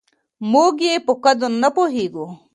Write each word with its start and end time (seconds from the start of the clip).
موږ 0.51 0.75
يې 0.87 0.95
په 1.05 1.13
قدر 1.23 1.49
نه 1.61 1.69
پوهېږو. 1.75 2.27